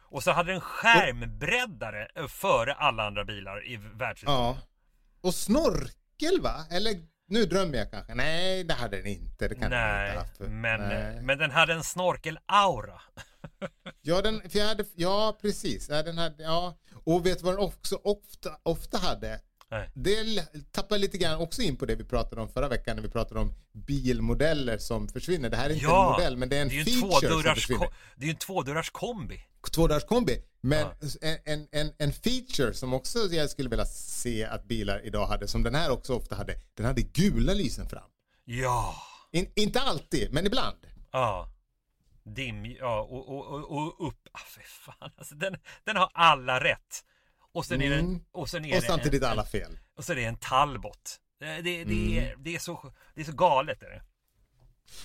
Och 0.01 0.23
så 0.23 0.31
hade 0.31 0.51
den 0.51 0.61
skärmbreddare 0.61 2.07
och... 2.23 2.31
före 2.31 2.73
alla 2.73 3.07
andra 3.07 3.25
bilar 3.25 3.67
i 3.67 3.77
världshistorien. 3.77 4.41
Ja. 4.41 4.57
Och 5.21 5.35
snorkel 5.35 6.41
va? 6.41 6.65
Eller 6.71 6.95
nu 7.27 7.45
drömmer 7.45 7.77
jag 7.77 7.91
kanske. 7.91 8.15
Nej, 8.15 8.63
det 8.63 8.73
hade 8.73 8.97
den 8.97 9.07
inte. 9.07 9.47
Det 9.47 9.55
kan 9.55 9.69
Nej, 9.69 10.07
inte 10.07 10.19
haft. 10.19 10.39
Men, 10.39 10.79
Nej. 10.79 11.21
men 11.21 11.37
den 11.37 11.51
hade 11.51 11.73
en 11.73 11.83
snorkel-aura. 11.83 13.01
ja, 14.01 14.21
den, 14.21 14.41
jag 14.51 14.67
hade, 14.67 14.85
ja, 14.95 15.37
precis. 15.41 15.89
Ja, 15.89 16.03
den 16.03 16.17
hade, 16.17 16.43
ja. 16.43 16.77
Och 17.03 17.25
vet 17.25 17.39
du 17.39 17.45
vad 17.45 17.53
den 17.53 17.63
också 17.63 17.95
ofta, 17.95 18.57
ofta 18.63 18.97
hade? 18.97 19.39
Nej. 19.75 19.89
Det 19.93 20.47
tappar 20.71 20.97
lite 20.97 21.17
grann 21.17 21.41
också 21.41 21.61
in 21.61 21.75
på 21.75 21.85
det 21.85 21.95
vi 21.95 22.03
pratade 22.03 22.41
om 22.41 22.49
förra 22.49 22.67
veckan 22.67 22.95
när 22.95 23.03
vi 23.03 23.09
pratade 23.09 23.39
om 23.39 23.53
bilmodeller 23.73 24.77
som 24.77 25.07
försvinner. 25.07 25.49
Det 25.49 25.57
här 25.57 25.69
är 25.69 25.73
inte 25.73 25.85
ja, 25.85 26.05
en 26.05 26.11
modell 26.11 26.37
men 26.37 26.49
det 26.49 26.57
är 26.57 26.61
en 26.61 26.67
det 26.67 26.79
är 26.79 26.83
feature 26.83 27.43
som 27.43 27.55
försvinner. 27.55 27.89
Det 28.15 28.23
är 28.23 28.27
ju 28.27 28.31
en 28.31 28.37
tvådörrars 28.37 28.89
kombi. 28.89 29.41
Tvådörrars 29.71 30.03
kombi. 30.03 30.41
Men 30.61 30.87
ja. 31.21 31.27
en, 31.45 31.67
en, 31.71 31.91
en 31.97 32.13
feature 32.13 32.73
som 32.73 32.93
också 32.93 33.19
jag 33.19 33.49
skulle 33.49 33.69
vilja 33.69 33.85
se 33.85 34.45
att 34.45 34.65
bilar 34.65 35.05
idag 35.05 35.27
hade, 35.27 35.47
som 35.47 35.63
den 35.63 35.75
här 35.75 35.91
också 35.91 36.15
ofta 36.15 36.35
hade, 36.35 36.55
den 36.73 36.85
hade 36.85 37.01
gula 37.01 37.53
lysen 37.53 37.89
fram. 37.89 38.09
Ja. 38.45 38.95
In, 39.31 39.51
inte 39.55 39.81
alltid, 39.81 40.33
men 40.33 40.45
ibland. 40.45 40.77
Ja. 41.11 41.51
Dim, 42.23 42.65
ja, 42.65 43.01
och, 43.01 43.29
och, 43.29 43.45
och, 43.47 43.71
och 43.71 44.07
upp. 44.07 44.27
Ah, 44.31 44.37
för 44.37 44.61
fan, 44.61 45.11
alltså, 45.17 45.35
den, 45.35 45.55
den 45.83 45.95
har 45.95 46.09
alla 46.13 46.59
rätt. 46.59 47.03
Och 47.55 47.65
sen 47.65 47.81
är 47.81 47.85
mm. 47.85 48.05
den, 48.05 48.25
och 48.31 48.49
sen 48.49 48.65
är 48.65 48.77
och 48.77 48.83
samtidigt 48.83 49.23
en, 49.23 49.29
alla 49.29 49.45
fel. 49.45 49.79
Och 49.95 50.05
så 50.05 50.11
är 50.11 50.15
det 50.15 50.23
en 50.25 50.37
Talbot. 50.37 51.19
Det, 51.39 51.45
det, 51.45 51.61
det, 51.61 51.81
mm. 51.81 52.23
är, 52.23 52.35
det, 52.37 52.55
är 52.55 52.59
så, 52.59 52.93
det 53.13 53.21
är 53.21 53.25
så 53.25 53.31
galet. 53.31 53.83
Är 53.83 53.89
det. 53.89 54.01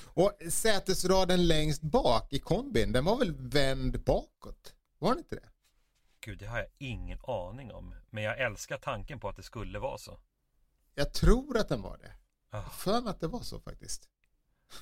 Och 0.05 0.33
sätesraden 0.53 1.49
längst 1.49 1.83
bak 1.83 2.33
i 2.33 2.39
kombin, 2.39 2.93
den 2.93 3.05
var 3.05 3.19
väl 3.19 3.35
vänd 3.39 4.05
bakåt? 4.05 4.75
Var 4.99 5.11
den 5.11 5.19
inte 5.19 5.35
det? 5.35 5.49
Gud, 6.21 6.39
det 6.39 6.47
har 6.47 6.59
jag 6.59 6.69
ingen 6.79 7.19
aning 7.23 7.73
om. 7.73 7.95
Men 8.11 8.25
jag 8.25 8.39
älskar 8.39 8.79
tanken 8.79 9.21
på 9.21 9.29
att 9.29 9.37
det 9.37 9.43
skulle 9.43 9.79
vara 9.79 9.99
så. 9.99 10.21
Jag 10.95 11.13
tror 11.15 11.59
att 11.59 11.69
den 11.69 11.83
var 11.83 11.99
det. 11.99 12.13
Oh. 12.57 12.71
För 12.71 13.01
mig 13.01 13.11
att 13.11 13.21
det 13.21 13.29
var 13.29 13.41
så 13.41 13.61
faktiskt. 13.61 14.09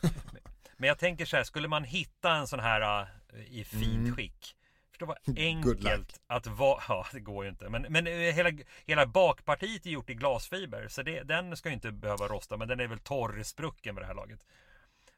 Men 0.77 0.89
jag 0.89 0.99
tänker 0.99 1.25
så 1.27 1.37
här, 1.37 1.45
skulle 1.45 1.69
man 1.69 1.85
hitta 1.85 2.35
en 2.35 2.47
sån 2.47 2.61
här 2.61 3.03
uh, 3.03 3.59
i 3.59 3.65
fint 3.65 3.99
mm. 3.99 4.17
skick. 4.17 4.55
Förstå 4.99 5.07
vad 5.07 5.39
enkelt 5.39 6.21
att 6.27 6.47
vara. 6.47 6.83
Ja, 6.89 7.07
det 7.13 7.21
går 7.21 7.45
ju 7.45 7.51
inte. 7.51 7.69
Men, 7.69 7.83
men 7.83 8.07
uh, 8.07 8.13
hela, 8.13 8.51
hela 8.87 9.07
bakpartiet 9.07 9.87
är 9.87 9.91
gjort 9.91 10.11
i 10.11 10.15
glasfiber. 10.15 10.89
Så 10.89 11.03
det, 11.03 11.23
den 11.23 11.57
ska 11.57 11.69
ju 11.69 11.75
inte 11.75 11.93
behöva 11.93 12.29
rosta. 12.29 12.57
Men 12.57 12.69
den 12.69 12.81
är 12.81 12.87
väl 12.87 12.99
torrsprucken 12.99 13.95
med 13.95 14.03
det 14.03 14.07
här 14.07 14.15
laget. 14.15 14.47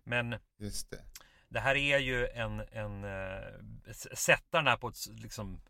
Men 0.05 0.37
Just 0.59 0.91
det. 0.91 1.03
det 1.49 1.61
här 1.61 1.77
är 1.77 1.99
ju 1.99 2.27
en, 2.27 2.63
en 2.73 3.05
uh, 3.05 3.93
sätta 4.15 4.59
den 4.59 4.67
här 4.67 4.77
på 4.77 4.89
ett 4.89 5.07
liksom 5.07 5.61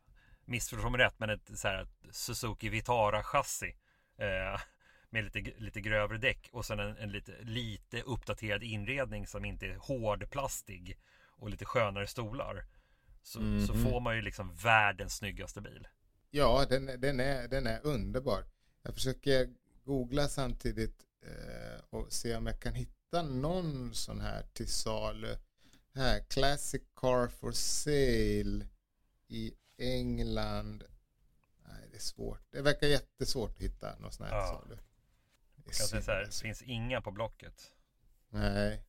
missförstå 0.44 0.90
mig 0.90 1.00
rätt, 1.00 1.18
men 1.18 1.30
ett 1.30 1.50
så 1.54 1.68
här 1.68 1.86
Suzuki 2.10 2.68
Vitara 2.68 3.22
chassi. 3.22 3.76
Eh, 4.18 4.60
med 5.10 5.24
lite, 5.24 5.52
lite 5.56 5.80
grövre 5.80 6.18
däck 6.18 6.48
och 6.52 6.64
sen 6.64 6.80
en, 6.80 6.96
en, 6.96 7.12
lite, 7.12 7.32
lite 7.42 8.02
uppdaterad 8.02 8.62
inredning 8.62 9.26
som 9.26 9.44
inte 9.44 9.66
är 9.66 9.76
hårdplastig 9.76 10.98
och 11.26 11.50
lite 11.50 11.64
skönare 11.64 12.06
stolar. 12.06 12.64
Så, 13.22 13.38
mm 13.38 13.66
så 13.66 13.74
får 13.74 14.00
man 14.00 14.16
ju 14.16 14.22
liksom 14.22 14.54
världens 14.54 15.16
snyggaste 15.16 15.60
bil. 15.60 15.88
Ja, 16.30 16.66
den, 16.68 17.00
den, 17.00 17.20
är, 17.20 17.48
den 17.48 17.66
är 17.66 17.80
underbar. 17.86 18.44
Jag 18.82 18.94
försöker 18.94 19.48
googla 19.84 20.28
samtidigt 20.28 21.06
eh, 21.22 21.84
och 21.90 22.12
se 22.12 22.36
om 22.36 22.46
jag 22.46 22.60
kan 22.60 22.74
hitta 22.74 23.22
någon 23.22 23.94
sån 23.94 24.20
här 24.20 24.42
till 24.52 24.68
salu. 24.68 25.36
Här, 25.94 26.20
Classic 26.20 26.82
Car 26.94 27.28
for 27.28 27.52
Sale 27.52 28.66
i 29.28 29.54
England. 29.78 30.84
Nej, 31.64 31.88
det 31.90 31.96
är 31.96 32.00
svårt. 32.00 32.42
Det 32.50 32.62
verkar 32.62 32.86
jättesvårt 32.86 33.50
att 33.50 33.62
hitta 33.62 33.98
något 33.98 34.14
sånt 34.14 34.30
här 34.30 34.36
ja. 34.36 34.46
salu. 34.46 34.76
Det, 35.56 35.78
kan 35.78 36.02
så 36.02 36.12
här, 36.12 36.24
det 36.24 36.32
finns 36.42 36.62
inga 36.62 37.00
på 37.00 37.10
Blocket. 37.10 37.72
Nej. 38.28 38.84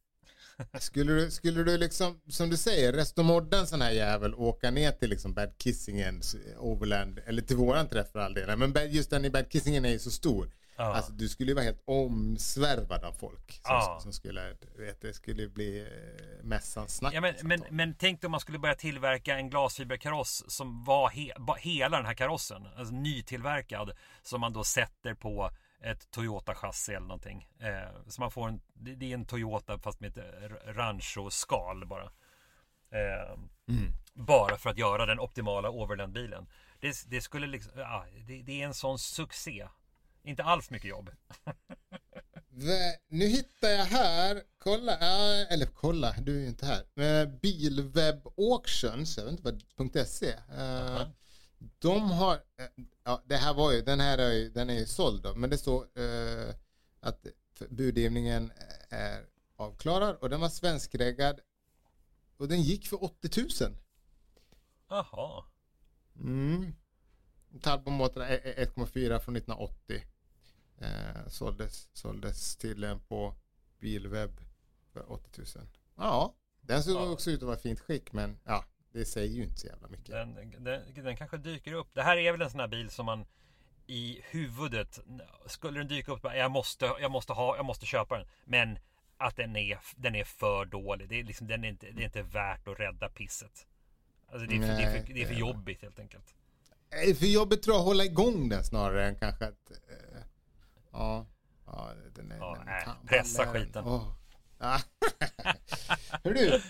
Skulle 0.80 1.14
du, 1.14 1.32
skulle 1.32 1.64
du 1.64 1.78
liksom, 1.78 2.22
som 2.28 2.50
du 2.50 2.58
säger, 2.58 2.94
restomodda 2.94 3.60
en 3.60 3.68
sån 3.68 3.82
här 3.82 3.92
jävel 3.92 4.34
och 4.34 4.48
åka 4.48 4.72
ner 4.72 4.92
till 4.92 5.10
liksom 5.10 5.34
Bad 5.34 5.58
Kissingen, 5.58 6.22
Overland, 6.58 7.20
eller 7.26 7.42
till 7.42 7.56
våran 7.56 7.88
träff 7.88 8.12
för 8.12 8.20
all 8.20 8.34
del. 8.34 8.58
Men 8.58 8.92
just 8.92 9.10
den 9.10 9.26
i 9.26 9.30
Bad 9.30 9.52
Kissingen 9.52 9.86
är 9.86 9.90
ju 9.90 10.00
så 10.00 10.12
stor. 10.12 10.52
Ja. 10.82 10.84
Alltså 10.94 11.12
du 11.12 11.30
skulle 11.30 11.52
ju 11.52 11.56
vara 11.56 11.66
helt 11.66 11.84
omsvärvad 11.86 13.04
av 13.04 13.12
folk. 13.12 13.52
Som, 13.52 13.62
ja. 13.64 14.00
som 14.02 14.14
skulle, 14.14 14.56
vet, 14.78 15.02
det 15.02 15.14
skulle 15.14 15.48
bli 15.48 15.80
eh, 15.80 16.44
mässans 16.44 16.98
snack. 16.98 17.14
Ja, 17.14 17.22
men, 17.22 17.34
men, 17.42 17.64
men 17.70 17.96
tänk 18.00 18.22
dig 18.22 18.28
om 18.28 18.32
man 18.32 18.40
skulle 18.40 18.60
börja 18.60 18.76
tillverka 18.76 19.36
en 19.36 19.50
glasfiberkaross 19.50 20.44
som 20.48 20.84
var 20.84 21.10
he, 21.10 21.32
hela 21.60 21.98
den 21.98 22.06
här 22.06 22.14
karossen. 22.14 22.68
Alltså 22.78 22.94
nytillverkad. 22.94 23.92
Som 24.24 24.42
man 24.42 24.54
då 24.54 24.64
sätter 24.64 25.14
på 25.14 25.52
ett 25.84 26.12
Toyota-chassi 26.12 26.92
eller 26.92 27.08
någonting. 27.08 27.48
Eh, 27.60 28.08
så 28.08 28.22
man 28.22 28.32
får 28.32 28.48
en, 28.48 28.62
det 28.74 29.12
är 29.12 29.14
en 29.14 29.26
Toyota 29.26 29.80
fast 29.80 30.00
med 30.00 30.18
ett 30.18 30.52
Rancho-skal 30.66 31.86
bara. 31.86 32.12
Eh, 32.92 33.32
mm. 33.70 33.92
Bara 34.14 34.58
för 34.58 34.70
att 34.70 34.78
göra 34.78 35.06
den 35.06 35.20
optimala 35.20 35.70
overland-bilen. 35.70 36.48
Det, 36.80 36.96
det, 37.08 37.22
skulle 37.22 37.48
liksom, 37.48 37.72
ja, 37.76 38.06
det, 38.28 38.42
det, 38.42 38.62
är 38.62 38.66
en 38.66 38.74
sån 38.74 39.00
succé. 39.00 39.68
Inte 40.24 40.44
alls 40.44 40.70
mycket 40.70 40.90
jobb. 40.90 41.10
nu 43.10 43.26
hittar 43.26 43.68
jag 43.70 43.86
här, 43.86 44.42
kolla, 44.58 44.94
äh, 44.94 45.54
eller 45.54 45.66
kolla, 45.66 46.16
du 46.22 46.36
är 46.36 46.40
ju 46.40 46.48
inte 46.48 46.66
här. 46.66 46.84
Uh, 47.24 47.40
Bilweb 47.42 48.28
Auctions, 48.38 49.18
jag 49.18 49.24
vet 49.24 49.32
inte 49.32 49.62
vad 49.76 50.08
.se. 50.08 50.26
Uh, 50.26 50.34
uh 50.34 50.38
-huh. 50.56 51.12
De 51.80 52.12
har, 52.12 52.34
eh, 52.34 52.84
ja 53.04 53.24
det 53.26 53.36
här 53.36 53.54
var 53.54 53.72
ju, 53.72 53.82
den 53.82 54.00
här 54.00 54.18
är 54.18 54.32
ju, 54.32 54.50
den 54.50 54.70
är 54.70 54.80
ju 54.80 54.86
såld 54.86 55.24
då, 55.24 55.36
men 55.36 55.50
det 55.50 55.58
står 55.58 56.00
uh, 56.00 56.54
att 57.00 57.26
budgivningen 57.70 58.52
är 58.90 59.26
avklarad 59.56 60.16
och 60.16 60.30
den 60.30 60.40
var 60.40 60.50
svenskreggad 60.50 61.40
och 62.38 62.48
den 62.48 62.62
gick 62.62 62.88
för 62.88 63.04
80 63.04 63.42
000. 63.64 63.78
Jaha. 64.90 65.44
Mm. 66.16 66.74
Talbot-motorn 67.62 68.24
är 68.24 68.38
1,4 68.38 69.20
från 69.20 69.36
1980. 69.36 70.04
Eh, 70.78 71.28
såldes, 71.28 71.90
såldes 71.94 72.56
tydligen 72.56 73.00
på 73.00 73.36
bilwebb 73.80 74.42
för 74.94 75.12
80 75.12 75.42
000. 75.56 75.68
Ja, 75.96 76.36
den 76.62 76.84
såg 76.84 76.96
ja. 76.96 77.12
också 77.12 77.32
ut 77.32 77.42
att 77.42 77.48
vara 77.48 77.58
fint 77.58 77.80
skick 77.80 78.14
men 78.14 78.40
ja, 78.44 78.66
det 78.92 79.06
säger 79.06 79.36
ju 79.36 79.44
inte 79.44 79.60
så 79.60 79.68
jävla 79.68 79.88
mycket. 79.88 80.08
Den, 80.08 80.64
den, 80.64 81.04
den, 81.04 81.18
kanske 81.18 81.38
dyker 81.38 81.74
upp. 81.74 81.88
Det 81.94 82.04
här 82.04 82.18
är 82.18 82.32
väl 82.32 82.42
en 82.42 82.50
sån 82.50 82.60
här 82.60 82.68
bil 82.68 82.90
som 82.90 83.06
man 83.06 83.26
i 83.88 84.22
huvudet 84.24 85.00
skulle 85.46 85.80
den 85.80 85.88
dyka 85.88 86.12
upp 86.12 86.24
jag 86.24 86.52
måste, 86.52 86.86
jag 86.86 87.12
måste 87.12 87.34
ha, 87.34 87.56
jag 87.56 87.66
måste 87.66 87.86
köpa 87.86 88.18
den. 88.18 88.28
Men 88.46 88.80
att 89.18 89.36
den 89.36 89.56
är, 89.56 89.80
den 89.96 90.16
är 90.16 90.24
för 90.24 90.66
dålig. 90.66 91.10
Det 91.10 91.20
är, 91.20 91.24
liksom, 91.24 91.48
den 91.48 91.64
är 91.64 91.68
inte, 91.70 91.92
det 91.92 92.02
är 92.02 92.06
inte 92.06 92.22
värt 92.22 92.68
att 92.68 92.80
rädda 92.80 93.10
pisset. 93.10 93.68
Alltså 94.32 94.48
det, 94.48 94.56
är 94.56 94.60
för, 94.60 94.68
Nej, 94.68 94.78
det, 94.78 94.84
är 94.84 95.04
för, 95.06 95.14
det 95.14 95.22
är 95.22 95.28
för 95.28 95.34
jobbigt 95.34 95.82
helt 95.82 96.00
enkelt. 96.00 96.36
Det 96.90 97.10
är 97.10 97.16
för 97.16 97.26
jobbigt 97.26 97.64
tror 97.64 97.76
jag 97.76 97.80
att 97.80 97.88
hålla 97.88 98.04
igång 98.04 98.50
den 98.50 98.64
snarare 98.64 99.08
än 99.08 99.16
kanske 99.16 99.46
att 99.46 99.72
eh, 99.72 100.22
Ja. 100.92 101.26
ja, 101.66 101.92
den 102.16 102.32
är, 102.32 102.38
ja 102.38 102.56
den 102.60 102.68
är, 102.68 103.08
pressa 103.08 103.46
skiten. 103.46 103.86
Oh. 103.86 104.08
Hör 106.24 106.34
du, 106.34 106.62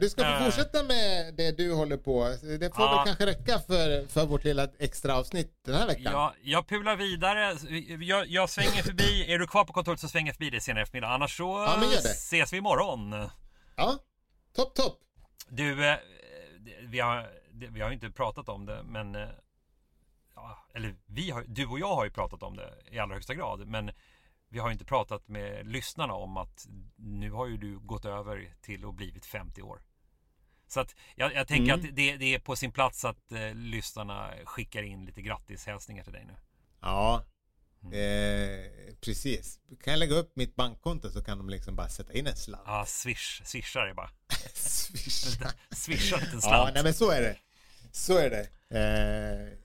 du 0.00 0.08
ska 0.08 0.24
få 0.24 0.44
fortsätta 0.44 0.82
med 0.82 1.34
det 1.34 1.52
du 1.52 1.72
håller 1.72 1.96
på. 1.96 2.36
Det 2.60 2.74
får 2.74 2.84
ja. 2.84 2.96
väl 2.96 3.06
kanske 3.06 3.26
räcka 3.26 3.58
för, 3.58 4.06
för 4.06 4.26
vårt 4.26 4.44
lilla 4.44 4.68
extra 4.78 5.16
avsnitt 5.16 5.52
den 5.64 5.74
här 5.74 5.86
veckan. 5.86 6.12
Ja, 6.12 6.34
jag 6.42 6.68
pular 6.68 6.96
vidare. 6.96 7.56
Jag, 8.04 8.26
jag 8.26 8.50
svänger 8.50 8.82
förbi. 8.82 9.32
Är 9.32 9.38
du 9.38 9.46
kvar 9.46 9.64
på 9.64 9.72
kontoret 9.72 10.00
så 10.00 10.08
svänger 10.08 10.28
jag 10.28 10.36
förbi 10.36 10.50
dig 10.50 10.60
senare 10.60 10.82
eftermiddag. 10.82 11.08
Annars 11.08 11.36
så 11.36 11.42
ja, 11.82 11.98
ses 11.98 12.52
vi 12.52 12.56
imorgon. 12.56 13.28
Ja, 13.76 13.98
topp, 14.56 14.74
topp. 14.74 14.98
Du, 15.48 15.88
eh, 15.88 15.96
vi 16.82 17.00
har, 17.00 17.30
vi 17.52 17.80
har 17.80 17.90
inte 17.90 18.10
pratat 18.10 18.48
om 18.48 18.66
det, 18.66 18.82
men 18.82 19.14
eh, 19.14 19.28
eller 20.74 20.94
vi 21.06 21.30
har, 21.30 21.44
du 21.46 21.66
och 21.66 21.78
jag 21.78 21.94
har 21.94 22.04
ju 22.04 22.10
pratat 22.10 22.42
om 22.42 22.56
det 22.56 22.74
i 22.90 22.98
allra 22.98 23.14
högsta 23.14 23.34
grad. 23.34 23.66
Men 23.66 23.90
vi 24.50 24.58
har 24.58 24.68
ju 24.68 24.72
inte 24.72 24.84
pratat 24.84 25.28
med 25.28 25.66
lyssnarna 25.66 26.14
om 26.14 26.36
att 26.36 26.66
nu 26.96 27.30
har 27.30 27.46
ju 27.46 27.56
du 27.56 27.78
gått 27.78 28.04
över 28.04 28.54
till 28.60 28.84
och 28.84 28.94
blivit 28.94 29.26
50 29.26 29.62
år. 29.62 29.82
Så 30.68 30.80
att 30.80 30.94
jag, 31.14 31.34
jag 31.34 31.48
tänker 31.48 31.72
mm. 31.72 31.86
att 31.86 31.96
det, 31.96 32.16
det, 32.16 32.34
är 32.34 32.38
på 32.38 32.56
sin 32.56 32.72
plats 32.72 33.04
att 33.04 33.32
eh, 33.32 33.54
lyssnarna 33.54 34.32
skickar 34.44 34.82
in 34.82 35.04
lite 35.04 35.22
grattishälsningar 35.22 36.04
till 36.04 36.12
dig 36.12 36.24
nu. 36.24 36.34
Ja, 36.80 37.24
mm. 37.82 37.92
eh, 37.92 38.94
precis. 39.00 39.60
Kan 39.82 39.92
jag 39.92 39.98
lägga 39.98 40.14
upp 40.14 40.36
mitt 40.36 40.56
bankkonto 40.56 41.10
så 41.10 41.24
kan 41.24 41.38
de 41.38 41.48
liksom 41.48 41.76
bara 41.76 41.88
sätta 41.88 42.12
in 42.12 42.26
en 42.26 42.36
slant. 42.36 42.62
Ja, 42.66 42.84
swish, 42.86 43.42
swishar 43.44 43.86
det 43.86 43.94
bara. 43.94 44.10
swisha. 44.54 45.52
Swisha 45.70 46.16
en 46.16 46.24
liten 46.24 46.40
slant. 46.40 46.56
Ja, 46.56 46.70
nej 46.74 46.82
men 46.82 46.94
så 46.94 47.10
är 47.10 47.20
det. 47.20 47.36
Så 47.92 48.18
är 48.18 48.30
det. 48.30 48.48
Eh, 48.78 49.60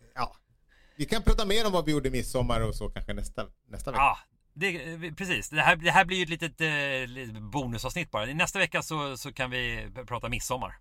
vi 0.97 1.05
kan 1.05 1.23
prata 1.23 1.45
mer 1.45 1.65
om 1.65 1.71
vad 1.71 1.85
vi 1.85 1.91
gjorde 1.91 2.09
midsommar 2.09 2.61
och 2.61 2.75
så 2.75 2.89
kanske 2.89 3.13
nästa, 3.13 3.47
nästa 3.67 3.91
vecka. 3.91 4.01
Ja, 4.01 4.17
det, 4.55 5.11
precis. 5.17 5.49
Det 5.49 5.61
här, 5.61 5.75
det 5.75 5.91
här 5.91 6.05
blir 6.05 6.17
ju 6.17 6.23
ett 6.23 6.29
litet 6.29 6.61
eh, 6.61 7.41
bonusavsnitt 7.41 8.11
bara. 8.11 8.25
Nästa 8.25 8.59
vecka 8.59 8.81
så, 8.81 9.17
så 9.17 9.33
kan 9.33 9.51
vi 9.51 9.89
prata 10.07 10.29
midsommar. 10.29 10.77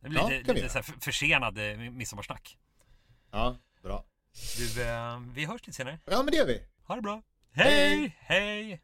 Det 0.00 0.08
blir 0.08 0.20
ja, 0.20 0.28
lite, 0.28 0.52
lite 0.52 0.68
så 0.68 0.82
försenad 0.82 1.58
eh, 1.58 1.76
midsommarsnack. 1.76 2.58
Ja, 3.30 3.56
bra. 3.82 4.04
Du, 4.56 4.82
eh, 4.82 5.20
vi 5.34 5.44
hörs 5.44 5.66
lite 5.66 5.76
senare. 5.76 5.98
Ja, 6.04 6.22
men 6.22 6.26
det 6.26 6.36
gör 6.36 6.46
vi. 6.46 6.62
Ha 6.84 6.96
det 6.96 7.02
bra. 7.02 7.22
Hey, 7.52 8.14
hey. 8.28 8.78